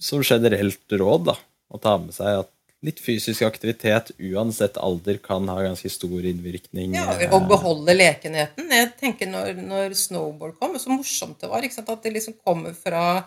som 0.00 0.22
generelt 0.24 0.94
råd, 0.96 1.26
da, 1.28 1.36
å 1.68 1.78
ta 1.82 1.98
med 2.00 2.14
seg 2.16 2.40
at 2.44 2.52
litt 2.84 3.00
fysisk 3.02 3.44
aktivitet 3.44 4.12
uansett 4.16 4.78
alder 4.80 5.18
kan 5.20 5.48
ha 5.52 5.58
ganske 5.62 5.90
stor 5.92 6.24
innvirkning. 6.24 6.94
Ja, 6.96 7.12
Og 7.36 7.44
beholde 7.48 7.92
lekenheten. 7.96 8.70
Jeg 8.72 8.94
tenker 9.00 9.28
når, 9.28 9.52
når 9.60 9.96
snowboard 9.98 10.56
kom, 10.60 10.78
så 10.80 10.92
morsomt 10.92 11.42
det 11.42 11.50
var. 11.50 11.66
At 11.66 12.06
det 12.06 12.14
liksom 12.14 12.38
kommer 12.40 12.72
fra, 12.76 13.26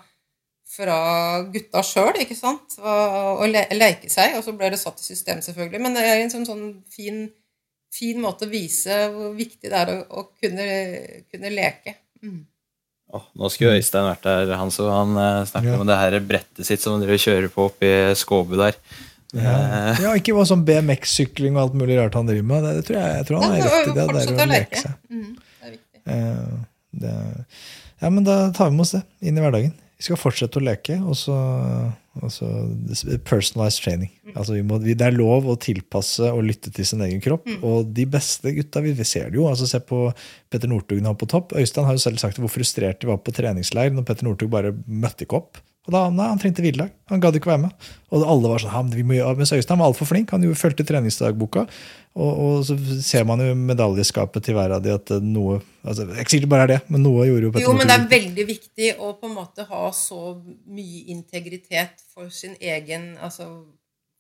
fra 0.65 0.97
gutta 1.53 1.83
sjøl, 1.85 2.23
ikke 2.25 2.37
sant. 2.37 2.79
Og, 2.81 3.45
le, 3.51 3.67
leke 3.77 4.09
seg. 4.09 4.39
Og 4.39 4.47
så 4.47 4.55
ble 4.57 4.73
det 4.73 4.81
satt 4.81 5.03
i 5.03 5.05
system, 5.05 5.45
selvfølgelig. 5.45 5.83
Men 5.85 5.99
det 5.99 6.07
er 6.07 6.23
en 6.23 6.33
sånn, 6.33 6.49
sånn 6.49 6.65
fin, 6.89 7.27
fin, 7.93 8.23
måte 8.25 8.49
å 8.49 8.53
vise 8.53 9.03
hvor 9.13 9.37
viktig 9.37 9.69
det 9.69 9.83
er 9.83 9.93
å, 9.93 9.99
å 10.17 10.25
kunne, 10.33 10.67
kunne, 11.29 11.53
leke. 11.53 11.99
Mm. 12.25 12.41
Oh, 13.13 13.25
nå 13.37 13.49
skulle 13.53 13.77
Øystein 13.77 14.07
vært 14.07 14.23
der, 14.25 14.55
han 14.57 14.71
så 14.73 14.87
han 14.89 15.13
uh, 15.13 15.43
snakket 15.45 15.69
ja. 15.69 15.79
om 15.79 15.89
det 15.89 15.97
her 15.99 16.15
brettet 16.25 16.65
sitt 16.65 16.81
som 16.81 16.97
dere 17.01 17.19
kjører 17.21 17.51
på 17.53 17.67
oppi 17.69 17.91
Skåbu 18.17 18.55
der. 18.57 18.79
Ja. 19.33 19.53
ja, 19.97 20.11
ikke 20.17 20.35
bare 20.35 20.49
sånn 20.49 20.65
BMX-sykling 20.65 21.55
og 21.57 21.63
alt 21.63 21.77
mulig 21.77 21.97
rart 21.97 22.17
han 22.17 22.27
driver 22.29 22.45
med. 22.49 22.65
Det, 22.65 22.73
det 22.79 22.83
tror 22.89 22.99
jeg, 22.99 23.15
jeg 23.19 23.27
tror 23.29 23.39
han 23.41 23.53
er 23.53 23.63
rett 23.63 23.73
i 23.73 23.93
det. 23.93 24.07
Det 24.09 24.23
er 24.25 24.33
å 24.33 24.49
leke 24.51 24.81
seg. 24.81 24.97
Mm, 25.09 25.29
det 25.33 25.69
er 25.69 25.75
viktig. 25.77 26.03
Det, 27.03 27.13
ja, 28.03 28.11
men 28.11 28.27
da 28.27 28.35
tar 28.53 28.69
vi 28.69 28.77
med 28.77 28.85
oss 28.85 28.93
det 28.93 29.01
inn 29.25 29.37
i 29.39 29.45
hverdagen. 29.45 29.73
Vi 29.97 30.05
skal 30.05 30.19
fortsette 30.19 30.59
å 30.59 30.65
leke, 30.65 30.97
og 31.01 31.17
så, 31.17 31.37
og 32.19 32.33
så 32.33 32.49
personalized 33.25 33.85
training. 33.85 34.11
Altså 34.39 34.57
må, 34.65 34.79
det 34.83 35.01
er 35.05 35.15
lov 35.15 35.47
å 35.49 35.57
tilpasse 35.61 36.29
og 36.33 36.45
lytte 36.47 36.71
til 36.73 36.87
sin 36.87 37.03
egen 37.05 37.21
kropp. 37.23 37.45
Mm. 37.49 37.59
Og 37.69 37.91
de 37.95 38.07
beste 38.09 38.53
gutta, 38.55 38.83
vi, 38.85 38.95
vi 38.97 39.07
ser 39.07 39.29
det 39.31 39.39
jo. 39.39 39.49
altså 39.49 39.67
Se 39.69 39.81
på 39.83 40.05
Petter 40.51 40.71
Northug 40.71 41.03
nå 41.03 41.13
på 41.19 41.29
topp. 41.29 41.55
Øystein 41.59 41.87
har 41.87 41.97
jo 41.97 42.05
selv 42.05 42.21
sagt 42.21 42.41
hvor 42.41 42.51
frustrert 42.51 43.01
de 43.01 43.11
var 43.11 43.21
på 43.23 43.35
treningsleir 43.35 43.93
når 43.93 44.07
Petter 44.09 44.29
Northug 44.29 44.51
bare 44.53 44.73
møtte 44.87 45.27
ikke 45.27 45.41
opp. 45.41 45.61
Og 45.83 45.91
da, 45.91 46.05
nei, 46.15 46.29
Han 46.31 46.39
trengte 46.39 46.63
hviledag. 46.63 46.93
Han 47.11 47.19
gadd 47.23 47.35
ikke 47.35 47.51
være 47.51 47.65
med. 47.65 47.89
Og 48.13 48.23
alle 48.23 48.51
var 48.53 48.63
sånn, 48.63 48.93
vi 48.95 49.03
må 49.03 49.17
gjøre, 49.17 49.35
Mens 49.41 49.51
Øystein 49.55 49.81
var 49.81 49.91
altfor 49.91 50.07
flink. 50.07 50.31
Han 50.31 50.45
jo 50.45 50.55
fulgte 50.55 50.85
treningsdagboka. 50.87 51.65
Og, 52.13 52.29
og, 52.29 52.57
så 52.67 52.77
ser 53.03 53.25
man 53.27 53.41
jo 53.41 53.55
medaljeskapet 53.57 54.45
til 54.45 54.55
hver 54.55 54.75
av 54.75 54.83
de 54.85 54.93
at 54.93 55.09
noe 55.25 55.57
altså, 55.81 56.05
Ikke 56.13 56.35
sikkert 56.35 56.51
bare 56.51 56.67
er 56.67 56.71
det, 56.75 56.81
men 56.93 57.01
noe 57.01 57.25
gjorde 57.25 57.47
jo 57.47 57.53
Petter 57.55 57.65
Jo, 57.65 57.73
men 57.73 57.89
det 57.89 57.95
er 57.95 58.09
veldig 58.11 58.45
viktig 58.51 58.91
å 59.01 59.15
på 59.17 59.31
en 59.31 59.33
måte 59.39 59.65
ha 59.65 59.87
så 59.97 60.19
mye 60.37 61.07
integritet 61.09 62.05
for 62.13 62.29
sin 62.29 62.53
egen 62.61 63.15
altså 63.17 63.49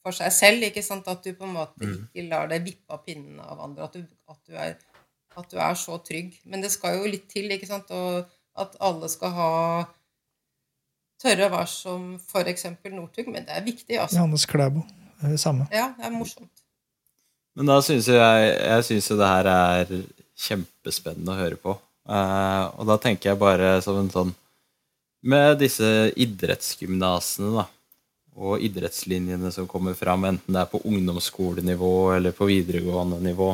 for 0.03 0.15
seg 0.15 0.33
selv. 0.35 0.67
ikke 0.67 0.83
sant, 0.85 1.07
At 1.07 1.23
du 1.23 1.33
på 1.33 1.47
en 1.47 1.57
måte 1.57 1.83
mm. 1.83 1.99
ikke 2.11 2.27
lar 2.29 2.49
deg 2.51 2.65
vippe 2.67 2.95
av 2.95 3.03
pinnen 3.07 3.39
av 3.41 3.61
andre. 3.63 3.87
At 3.87 3.97
du, 3.97 4.03
at, 4.29 4.39
du 4.47 4.57
er, 4.59 4.77
at 5.37 5.51
du, 5.51 5.57
er, 5.57 5.77
så 5.79 5.97
trygg. 6.05 6.35
Men 6.45 6.65
det 6.65 6.73
skal 6.75 6.99
jo 6.99 7.09
litt 7.09 7.29
til, 7.31 7.51
ikke 7.55 7.69
sant, 7.69 7.91
og 7.91 8.27
at 8.59 8.75
alle 8.85 9.09
skal 9.09 9.33
ha 9.37 9.51
tørre 11.23 11.47
å 11.47 11.53
være 11.53 11.71
som 11.71 12.09
f.eks. 12.19 12.67
Northug, 12.91 13.31
men 13.31 13.47
det 13.47 13.55
er 13.55 13.63
viktig. 13.65 13.97
altså. 13.97 14.19
Johannes 14.19 14.45
Klæbo. 14.49 14.83
Det 15.19 15.29
er 15.29 15.37
det 15.37 15.39
samme. 15.41 15.69
Ja, 15.71 15.93
det 15.97 16.09
er 16.09 16.13
morsomt. 16.13 16.51
Men 17.53 17.69
da 17.69 17.77
syns 17.85 18.09
jeg 18.09 18.45
jeg 18.49 18.85
synes 18.89 19.09
jo 19.11 19.17
det 19.19 19.29
her 19.29 19.49
er 19.51 19.91
kjempespennende 20.43 21.35
å 21.35 21.39
høre 21.39 21.59
på. 21.61 21.75
Uh, 22.03 22.73
og 22.81 22.89
da 22.89 22.97
tenker 22.99 23.31
jeg 23.31 23.39
bare 23.39 23.77
som 23.79 23.95
en 23.95 24.09
sånn 24.11 24.33
Med 25.23 25.53
disse 25.61 25.87
idrettsgymnasene, 26.19 27.53
da, 27.55 27.63
og 28.35 28.63
idrettslinjene 28.65 29.51
som 29.53 29.67
kommer 29.69 29.97
fram, 29.97 30.25
enten 30.29 30.55
det 30.55 30.63
er 30.63 30.71
på 30.71 30.81
ungdomsskolenivå 30.89 31.93
eller 32.15 32.33
på 32.35 32.47
videregående 32.49 33.19
nivå 33.21 33.51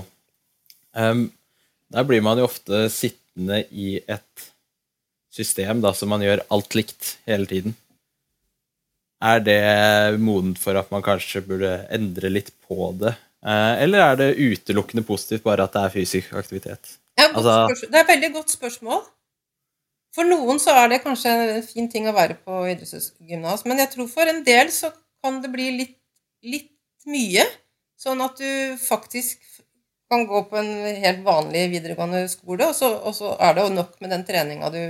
um, 0.95 1.25
Der 1.89 2.07
blir 2.07 2.23
man 2.23 2.39
jo 2.39 2.47
ofte 2.47 2.85
sittende 2.93 3.63
i 3.71 3.97
et 3.99 4.49
system 5.33 5.81
da, 5.83 5.93
som 5.93 6.11
man 6.11 6.23
gjør 6.23 6.45
alt 6.53 6.75
likt 6.77 7.15
hele 7.29 7.47
tiden. 7.49 7.75
Er 9.19 9.41
det 9.43 9.59
modent 10.21 10.59
for 10.61 10.79
at 10.79 10.91
man 10.93 11.03
kanskje 11.03 11.43
burde 11.45 11.73
endre 11.91 12.31
litt 12.31 12.53
på 12.67 12.91
det? 12.99 13.13
Eh, 13.43 13.83
eller 13.83 14.03
er 14.03 14.19
det 14.19 14.29
utelukkende 14.39 15.03
positivt 15.07 15.45
bare 15.45 15.65
at 15.67 15.75
det 15.75 15.83
er 15.85 15.95
fysisk 15.95 16.33
aktivitet? 16.39 16.95
Ja, 17.19 17.29
altså, 17.33 17.87
det 17.87 17.95
er 17.95 18.05
et 18.05 18.13
veldig 18.13 18.31
godt 18.37 18.53
spørsmål. 18.55 19.03
For 20.15 20.25
noen 20.25 20.57
så 20.61 20.73
er 20.73 20.89
det 20.91 21.03
kanskje 21.03 21.31
en 21.33 21.65
fin 21.65 21.89
ting 21.91 22.07
å 22.09 22.15
være 22.15 22.39
på 22.41 22.63
idrettsgymnas, 22.71 23.65
men 23.69 23.81
jeg 23.83 23.91
tror 23.93 24.09
for 24.09 24.29
en 24.29 24.41
del 24.45 24.71
så 24.73 24.89
kan 25.23 25.37
det 25.43 25.51
bli 25.53 25.69
litt, 25.77 25.97
litt 26.41 26.71
mye. 27.09 27.45
Sånn 27.99 28.21
at 28.23 28.39
du 28.39 28.77
faktisk 28.79 29.43
kan 30.09 30.25
gå 30.25 30.41
på 30.49 30.57
en 30.57 30.71
helt 31.03 31.21
vanlig 31.25 31.67
videregående 31.75 32.23
skole, 32.31 32.71
og 32.71 32.75
så, 32.75 32.89
og 32.97 33.13
så 33.13 33.35
er 33.37 33.55
det 33.55 33.65
jo 33.67 33.75
nok 33.75 33.95
med 34.01 34.13
den 34.15 34.25
treninga 34.25 34.71
du 34.73 34.81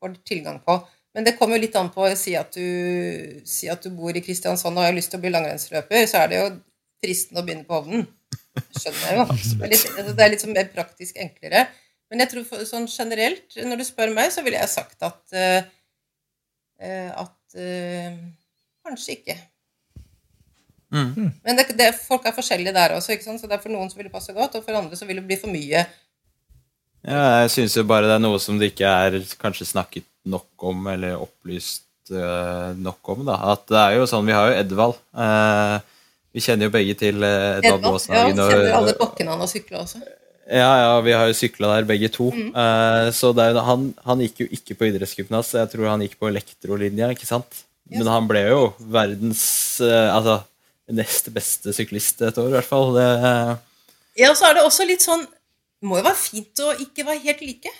får 0.00 0.16
tilgang 0.28 0.62
på. 0.64 0.78
Men 1.12 1.26
det 1.26 1.34
kommer 1.36 1.58
jo 1.58 1.66
litt 1.66 1.76
an 1.76 1.90
på 1.92 2.06
si 2.16 2.32
at 2.38 2.54
du, 2.56 3.42
si 3.44 3.68
at 3.68 3.84
du 3.84 3.92
bor 3.92 4.16
i 4.16 4.22
Kristiansand 4.24 4.78
og 4.78 4.86
har 4.86 4.96
lyst 4.96 5.12
til 5.12 5.20
å 5.20 5.24
bli 5.26 5.32
langrennsløper, 5.34 6.06
så 6.08 6.22
er 6.22 6.30
det 6.32 6.38
jo 6.38 6.46
fristende 7.04 7.42
å 7.42 7.46
begynne 7.46 7.68
på 7.68 7.76
ovnen. 7.82 8.06
Skjønner 8.78 9.04
jeg 9.04 9.18
jo. 9.18 9.26
Det 9.58 9.66
er 9.66 9.72
litt, 9.74 9.86
altså, 9.92 10.14
det 10.16 10.24
er 10.24 10.32
litt 10.32 10.44
sånn 10.44 10.56
mer 10.56 10.70
praktisk 10.72 11.20
enklere. 11.20 11.66
Men 12.12 12.26
jeg 12.26 12.28
tror 12.28 12.44
for, 12.44 12.64
sånn 12.68 12.84
generelt, 12.92 13.54
når 13.56 13.80
du 13.80 13.86
spør 13.88 14.10
meg, 14.12 14.28
så 14.34 14.44
ville 14.44 14.60
jeg 14.60 14.68
sagt 14.68 15.00
at 15.06 15.32
uh, 15.32 15.62
at 17.22 17.56
uh, 17.56 18.18
kanskje 18.84 19.14
ikke. 19.16 19.36
Mm. 20.92 21.30
Men 21.40 21.56
det, 21.56 21.70
det, 21.78 21.88
folk 21.96 22.26
er 22.28 22.36
forskjellige 22.36 22.74
der 22.76 22.98
også, 22.98 23.14
ikke 23.14 23.24
sant? 23.24 23.40
så 23.40 23.48
det 23.48 23.56
er 23.56 23.62
for 23.64 23.72
noen 23.72 23.88
som 23.88 23.96
vil 23.96 24.10
det 24.10 24.12
passe 24.12 24.34
godt, 24.36 24.58
og 24.58 24.66
for 24.66 24.76
andre 24.76 24.98
så 24.98 25.08
vil 25.08 25.22
det 25.22 25.24
bli 25.30 25.38
for 25.40 25.54
mye. 25.54 25.86
Ja, 27.02 27.22
jeg 27.42 27.54
syns 27.54 27.78
jo 27.78 27.86
bare 27.88 28.10
det 28.10 28.18
er 28.18 28.26
noe 28.26 28.40
som 28.44 28.60
det 28.60 28.74
ikke 28.74 28.92
er 28.92 29.16
kanskje 29.40 29.70
snakket 29.72 30.06
nok 30.28 30.68
om, 30.68 30.84
eller 30.92 31.16
opplyst 31.16 32.12
uh, 32.12 32.76
nok 32.76 33.14
om. 33.14 33.24
da, 33.30 33.40
At 33.54 33.64
det 33.72 33.80
er 33.80 33.96
jo 34.02 34.10
sånn 34.10 34.28
Vi 34.28 34.36
har 34.36 34.52
jo 34.52 34.58
Edvald. 34.60 35.00
Uh, 35.16 35.80
vi 36.32 36.44
kjenner 36.44 36.68
jo 36.68 36.76
begge 36.76 36.94
til 37.00 37.24
Edvald 37.24 37.88
Båshagen. 37.88 38.36
Ja, 38.36 38.50
kjenner 38.52 38.76
alle 38.82 38.98
bakkene 39.00 39.32
han 39.32 39.42
har 39.46 39.48
sykla 39.48 39.86
også. 39.86 40.04
Ja, 40.52 40.70
ja, 40.76 40.96
vi 41.00 41.12
har 41.16 41.30
jo 41.30 41.36
sykla 41.36 41.70
der 41.78 41.86
begge 41.88 42.10
to. 42.12 42.28
Mm. 42.28 42.50
Uh, 42.52 43.08
så 43.16 43.30
er, 43.40 43.56
han, 43.64 43.86
han, 44.04 44.20
gikk 44.20 44.42
jo 44.42 44.48
ikke 44.52 44.76
på 44.76 44.88
idrettsgymnas, 44.90 45.54
jeg 45.56 45.70
tror 45.72 45.88
han 45.88 46.02
gikk 46.04 46.18
på 46.20 46.28
elektrolinja, 46.28 47.08
ikke 47.14 47.28
sant? 47.28 47.62
Yes. 47.88 48.02
Men 48.02 48.10
han 48.12 48.28
ble 48.28 48.42
jo 48.46 48.60
verdens 48.92 49.44
Altså 49.82 50.38
nest 50.92 51.28
beste 51.34 51.72
syklist 51.74 52.20
et 52.24 52.38
år, 52.40 52.50
i 52.50 52.54
hvert 52.56 52.68
fall. 52.68 52.92
Det, 52.94 53.06
ja, 54.20 54.32
så 54.36 54.48
er 54.48 54.58
det 54.58 54.64
også 54.66 54.86
litt 54.88 55.04
sånn 55.04 55.24
Det 55.24 55.88
må 55.88 55.98
jo 55.98 56.04
være 56.04 56.20
fint 56.20 56.62
å 56.62 56.72
ikke 56.84 57.06
være 57.08 57.22
helt 57.24 57.42
like. 57.46 57.72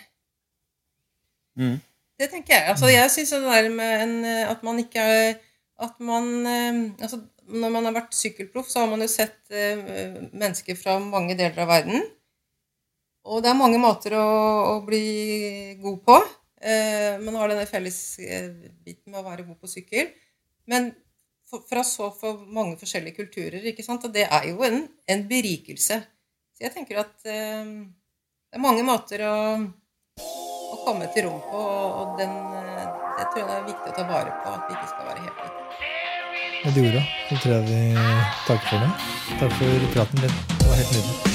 Mm. 1.61 1.77
Det 2.21 2.31
tenker 2.33 2.57
jeg. 2.57 2.67
Altså, 2.73 2.89
jeg 2.93 3.13
syns 3.13 3.35
det 3.35 3.43
der 3.45 3.69
med 3.75 4.07
en, 4.07 4.17
at 4.49 4.65
man 4.65 4.81
ikke 4.81 5.05
er 5.05 5.37
At 5.83 6.01
man 6.01 6.47
altså, 7.03 7.21
Når 7.49 7.73
man 7.75 7.89
har 7.89 7.97
vært 7.97 8.17
sykkelproff, 8.17 8.71
så 8.71 8.85
har 8.85 8.91
man 8.91 9.05
jo 9.05 9.11
sett 9.13 9.39
uh, 9.53 10.19
mennesker 10.33 10.79
fra 10.79 10.97
mange 11.03 11.37
deler 11.37 11.65
av 11.65 11.73
verden. 11.73 12.05
Og 13.31 13.43
det 13.43 13.53
er 13.53 13.59
mange 13.59 13.79
måter 13.83 14.17
å, 14.19 14.27
å 14.73 14.75
bli 14.87 15.77
god 15.83 16.01
på. 16.07 16.19
Eh, 16.63 17.21
man 17.23 17.39
har 17.39 17.53
denne 17.53 17.69
fellesbiten 17.71 19.13
med 19.13 19.21
å 19.21 19.27
være 19.27 19.47
god 19.47 19.61
på 19.63 19.71
sykkel. 19.71 20.11
Men 20.71 20.91
for, 21.49 21.63
fra 21.69 21.85
så 21.87 22.11
for 22.17 22.43
mange 22.51 22.79
forskjellige 22.81 23.21
kulturer, 23.21 23.63
ikke 23.71 23.87
sant? 23.87 24.05
og 24.09 24.15
det 24.15 24.27
er 24.27 24.51
jo 24.51 24.65
en, 24.67 24.83
en 25.11 25.27
berikelse. 25.31 26.01
Så 26.53 26.67
jeg 26.67 26.75
tenker 26.75 27.05
at 27.05 27.15
eh, 27.31 27.73
det 28.51 28.59
er 28.59 28.67
mange 28.67 28.87
måter 28.87 29.27
å 29.29 29.37
å 30.73 30.81
komme 30.85 31.09
til 31.15 31.29
rom 31.29 31.41
på. 31.51 31.65
Og 32.03 32.17
den, 32.21 32.33
eh, 32.61 32.87
det 33.19 33.29
tror 33.33 33.43
jeg 33.43 33.49
det 33.51 33.59
er 33.59 33.69
viktig 33.69 33.93
å 33.93 33.99
ta 33.99 34.07
vare 34.09 34.39
på, 34.45 34.55
at 34.57 34.65
vi 34.69 34.79
ikke 34.79 34.89
skal 34.95 35.11
være 35.11 35.27
helt 35.27 35.45
like. 35.45 35.59
Med 36.63 36.75
de 36.79 36.89
orda 36.89 37.05
så 37.29 37.43
tror 37.43 37.55
jeg 37.57 37.65
vi 37.69 37.83
takker 38.47 38.67
for 38.71 38.87
det. 38.87 38.91
Takk 39.43 39.61
for 39.61 39.93
praten 39.99 40.27
din. 40.27 40.41
Det 40.59 40.67
var 40.71 40.83
helt 40.83 40.97
nydelig. 40.97 41.32